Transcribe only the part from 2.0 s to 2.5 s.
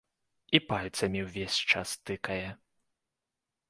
тыкае.